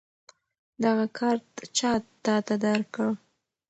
[0.83, 1.91] دغه کارت چا
[2.23, 3.07] تاته درکړ؟